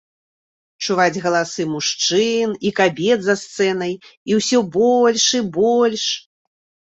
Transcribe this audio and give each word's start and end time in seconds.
Чуваць 0.85 1.19
галасы 1.25 1.65
мужчын 1.73 2.55
і 2.69 2.71
кабет 2.79 3.19
за 3.27 3.35
сцэнай, 3.41 3.93
і 4.31 4.41
ўсё 4.41 4.59
больш 4.77 5.25
і 5.41 5.45
больш. 5.59 6.05